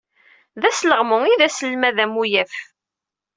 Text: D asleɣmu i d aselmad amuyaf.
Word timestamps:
D 0.61 0.63
asleɣmu 0.69 1.17
i 1.31 1.33
d 1.39 1.41
aselmad 1.47 1.97
amuyaf. 2.05 2.53